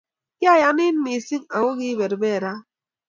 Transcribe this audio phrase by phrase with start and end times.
[0.39, 2.51] Kiayanin mising aku kiiberbera